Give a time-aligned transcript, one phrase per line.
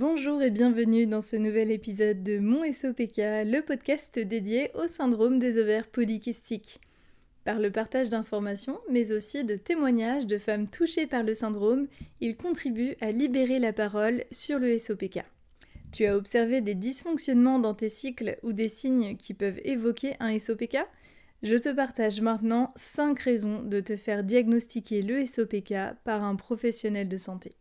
[0.00, 5.40] Bonjour et bienvenue dans ce nouvel épisode de Mon SOPK, le podcast dédié au syndrome
[5.40, 6.80] des ovaires polykystiques.
[7.44, 11.88] Par le partage d'informations, mais aussi de témoignages de femmes touchées par le syndrome,
[12.20, 15.24] il contribue à libérer la parole sur le SOPK.
[15.90, 20.38] Tu as observé des dysfonctionnements dans tes cycles ou des signes qui peuvent évoquer un
[20.38, 20.78] SOPK
[21.42, 27.08] Je te partage maintenant 5 raisons de te faire diagnostiquer le SOPK par un professionnel
[27.08, 27.56] de santé.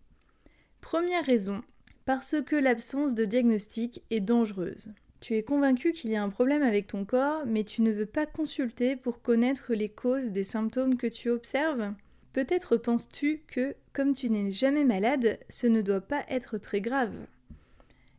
[0.81, 1.63] Première raison,
[2.07, 4.93] parce que l'absence de diagnostic est dangereuse.
[5.19, 8.05] Tu es convaincu qu'il y a un problème avec ton corps, mais tu ne veux
[8.05, 11.93] pas consulter pour connaître les causes des symptômes que tu observes?
[12.31, 17.13] Peut-être penses-tu que, comme tu n'es jamais malade, ce ne doit pas être très grave.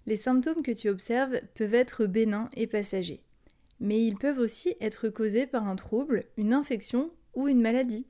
[0.05, 3.23] Les symptômes que tu observes peuvent être bénins et passagers,
[3.81, 8.07] mais ils peuvent aussi être causés par un trouble, une infection ou une maladie.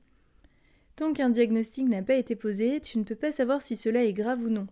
[0.97, 4.11] Tant qu'un diagnostic n'a pas été posé, tu ne peux pas savoir si cela est
[4.11, 4.67] grave ou non.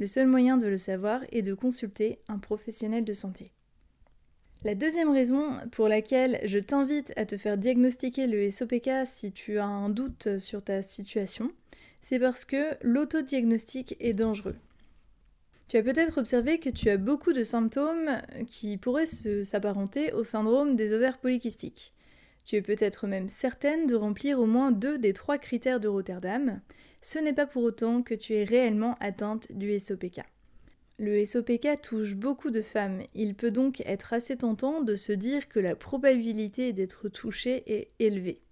[0.00, 3.52] Le seul moyen de le savoir est de consulter un professionnel de santé.
[4.64, 9.58] La deuxième raison pour laquelle je t'invite à te faire diagnostiquer le SOPK si tu
[9.58, 11.52] as un doute sur ta situation,
[12.00, 14.56] c'est parce que l'autodiagnostic est dangereux.
[15.68, 20.76] Tu as peut-être observé que tu as beaucoup de symptômes qui pourraient s'apparenter au syndrome
[20.76, 21.92] des ovaires polykystiques.
[22.44, 26.60] Tu es peut-être même certaine de remplir au moins deux des trois critères de Rotterdam,
[27.00, 30.20] ce n'est pas pour autant que tu es réellement atteinte du SOPK.
[30.98, 35.48] Le SOPK touche beaucoup de femmes, il peut donc être assez tentant de se dire
[35.48, 38.42] que la probabilité d'être touchée est élevée.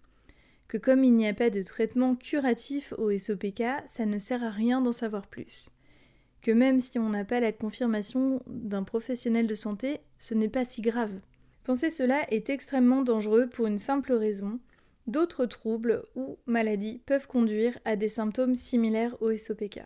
[0.67, 4.51] Que comme il n'y a pas de traitement curatif au SOPK, ça ne sert à
[4.51, 5.71] rien d'en savoir plus.
[6.41, 10.65] Que même si on n'a pas la confirmation d'un professionnel de santé, ce n'est pas
[10.65, 11.13] si grave.
[11.69, 14.59] Penser cela est extrêmement dangereux pour une simple raison,
[15.07, 19.81] D'autres troubles ou maladies peuvent conduire à des symptômes similaires au SOPK.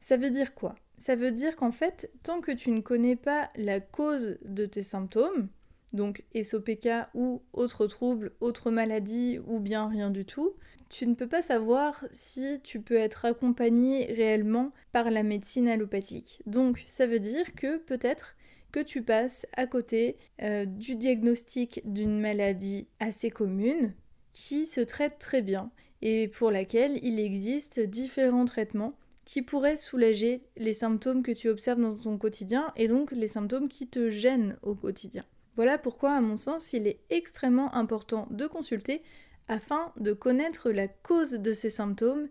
[0.00, 0.74] Ça veut dire quoi?
[0.96, 4.82] Ça veut dire qu'en fait, tant que tu ne connais pas la cause de tes
[4.82, 5.48] symptômes,
[5.92, 10.54] donc SOPK ou autre trouble, autre maladie ou bien rien du tout,
[10.88, 16.42] tu ne peux pas savoir si tu peux être accompagné réellement par la médecine allopathique.
[16.46, 18.34] Donc ça veut dire que peut-être
[18.72, 23.94] que tu passes à côté euh, du diagnostic d'une maladie assez commune,
[24.32, 25.70] qui se traite très bien
[26.02, 31.80] et pour laquelle il existe différents traitements qui pourraient soulager les symptômes que tu observes
[31.80, 35.24] dans ton quotidien et donc les symptômes qui te gênent au quotidien.
[35.56, 39.02] Voilà pourquoi, à mon sens, il est extrêmement important de consulter
[39.48, 42.28] afin de connaître la cause de ces symptômes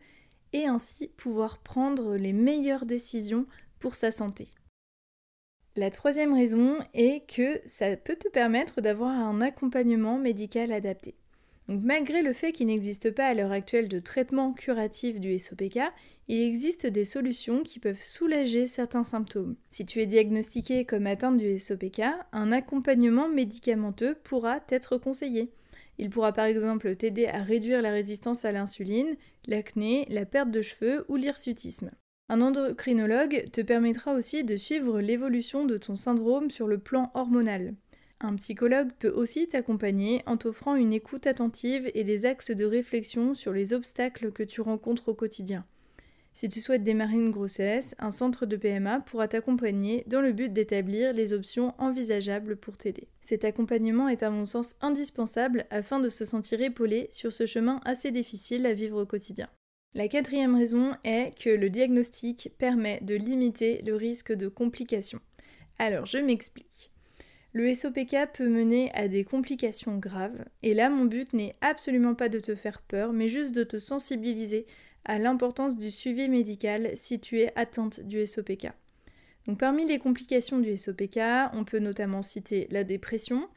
[0.53, 3.45] et ainsi pouvoir prendre les meilleures décisions
[3.79, 4.47] pour sa santé.
[5.77, 11.15] La troisième raison est que ça peut te permettre d'avoir un accompagnement médical adapté
[11.67, 15.79] malgré le fait qu'il n'existe pas à l'heure actuelle de traitement curatif du SOPK,
[16.27, 19.55] il existe des solutions qui peuvent soulager certains symptômes.
[19.69, 22.01] Si tu es diagnostiqué comme atteinte du SOPK,
[22.31, 25.51] un accompagnement médicamenteux pourra t'être conseillé.
[25.97, 29.15] Il pourra par exemple t'aider à réduire la résistance à l'insuline,
[29.47, 31.91] l'acné, la perte de cheveux ou l'hirsutisme.
[32.29, 37.73] Un endocrinologue te permettra aussi de suivre l'évolution de ton syndrome sur le plan hormonal.
[38.19, 43.33] Un psychologue peut aussi t'accompagner en t'offrant une écoute attentive et des axes de réflexion
[43.33, 45.65] sur les obstacles que tu rencontres au quotidien.
[46.33, 50.51] Si tu souhaites démarrer une grossesse, un centre de PMA pourra t'accompagner dans le but
[50.51, 53.07] d'établir les options envisageables pour t'aider.
[53.21, 57.79] Cet accompagnement est à mon sens indispensable afin de se sentir épaulé sur ce chemin
[57.85, 59.47] assez difficile à vivre au quotidien.
[59.95, 65.21] La quatrième raison est que le diagnostic permet de limiter le risque de complications.
[65.79, 66.91] Alors je m'explique.
[67.53, 72.29] Le SOPK peut mener à des complications graves, et là mon but n'est absolument pas
[72.29, 74.67] de te faire peur, mais juste de te sensibiliser
[75.05, 78.67] à l'importance du suivi médical si tu es atteinte du SOPK.
[79.47, 81.19] Donc parmi les complications du SOPK,
[81.53, 83.47] on peut notamment citer la dépression,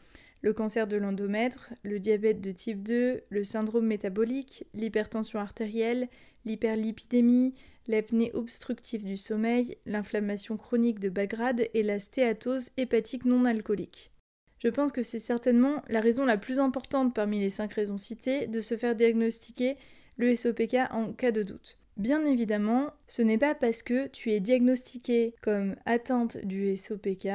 [0.42, 6.08] le cancer de l'endomètre, le diabète de type 2, le syndrome métabolique, l'hypertension artérielle,
[6.44, 7.54] l'hyperlipidémie,
[7.88, 14.12] l'apnée obstructive du sommeil, l'inflammation chronique de bas grade et la stéatose hépatique non alcoolique.
[14.58, 18.46] Je pense que c'est certainement la raison la plus importante parmi les cinq raisons citées
[18.46, 19.76] de se faire diagnostiquer
[20.16, 21.79] le SOPK en cas de doute.
[21.96, 27.28] Bien évidemment, ce n'est pas parce que tu es diagnostiqué comme atteinte du SOPK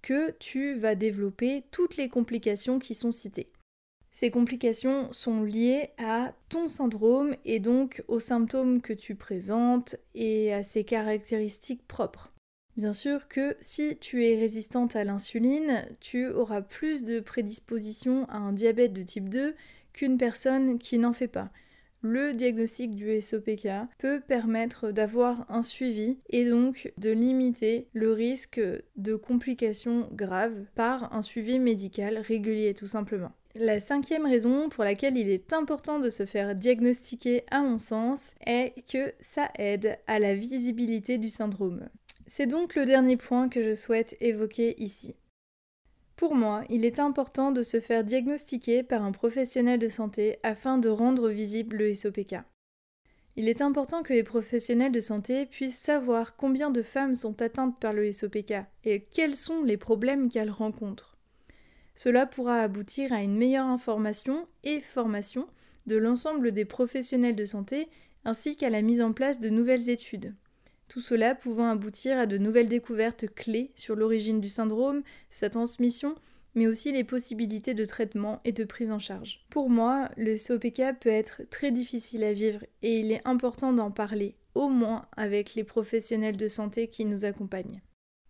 [0.00, 3.50] que tu vas développer toutes les complications qui sont citées.
[4.12, 10.52] Ces complications sont liées à ton syndrome et donc aux symptômes que tu présentes et
[10.52, 12.30] à ses caractéristiques propres.
[12.76, 18.36] Bien sûr que si tu es résistante à l'insuline, tu auras plus de prédisposition à
[18.36, 19.54] un diabète de type 2
[19.94, 21.50] qu'une personne qui n'en fait pas.
[22.02, 23.68] Le diagnostic du SOPK
[23.98, 28.60] peut permettre d'avoir un suivi et donc de limiter le risque
[28.96, 33.32] de complications graves par un suivi médical régulier tout simplement.
[33.54, 38.32] La cinquième raison pour laquelle il est important de se faire diagnostiquer à mon sens
[38.46, 41.88] est que ça aide à la visibilité du syndrome.
[42.26, 45.16] C'est donc le dernier point que je souhaite évoquer ici.
[46.16, 50.78] Pour moi, il est important de se faire diagnostiquer par un professionnel de santé afin
[50.78, 52.36] de rendre visible le SOPK.
[53.34, 57.80] Il est important que les professionnels de santé puissent savoir combien de femmes sont atteintes
[57.80, 58.54] par le SOPK
[58.84, 61.16] et quels sont les problèmes qu'elles rencontrent.
[61.94, 65.48] Cela pourra aboutir à une meilleure information et formation
[65.86, 67.88] de l'ensemble des professionnels de santé
[68.24, 70.34] ainsi qu'à la mise en place de nouvelles études
[70.92, 76.14] tout cela pouvant aboutir à de nouvelles découvertes clés sur l'origine du syndrome, sa transmission,
[76.54, 79.42] mais aussi les possibilités de traitement et de prise en charge.
[79.48, 83.90] Pour moi, le COPK peut être très difficile à vivre et il est important d'en
[83.90, 87.80] parler, au moins avec les professionnels de santé qui nous accompagnent.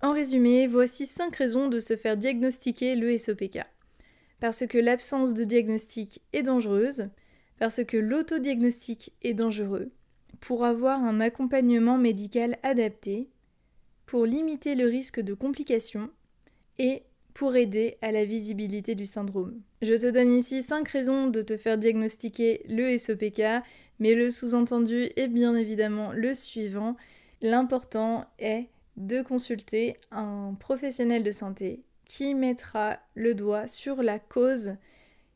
[0.00, 3.58] En résumé, voici 5 raisons de se faire diagnostiquer le SOPK.
[4.38, 7.08] Parce que l'absence de diagnostic est dangereuse,
[7.58, 9.90] parce que l'autodiagnostic est dangereux,
[10.42, 13.28] pour avoir un accompagnement médical adapté,
[14.06, 16.10] pour limiter le risque de complications
[16.80, 19.62] et pour aider à la visibilité du syndrome.
[19.82, 23.62] Je te donne ici 5 raisons de te faire diagnostiquer le SOPK,
[24.00, 26.96] mais le sous-entendu est bien évidemment le suivant.
[27.40, 28.66] L'important est
[28.96, 34.72] de consulter un professionnel de santé qui mettra le doigt sur la cause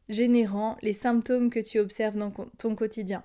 [0.08, 3.22] générant les symptômes que tu observes dans ton quotidien.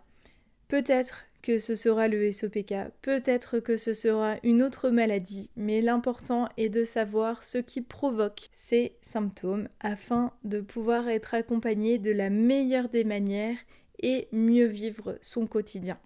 [0.67, 6.47] Peut-être que ce sera le SOPK, peut-être que ce sera une autre maladie, mais l'important
[6.57, 12.29] est de savoir ce qui provoque ces symptômes afin de pouvoir être accompagné de la
[12.29, 13.57] meilleure des manières
[14.01, 15.99] et mieux vivre son quotidien.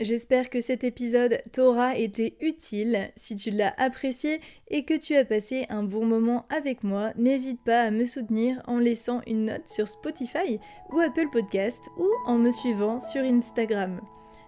[0.00, 3.10] J'espère que cet épisode t'aura été utile.
[3.16, 7.62] Si tu l'as apprécié et que tu as passé un bon moment avec moi, n'hésite
[7.62, 10.58] pas à me soutenir en laissant une note sur Spotify
[10.90, 14.00] ou Apple Podcast ou en me suivant sur Instagram.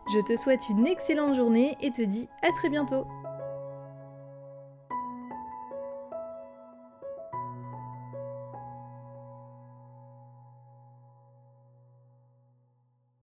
[0.08, 3.06] Je te souhaite une excellente journée et te dis à très bientôt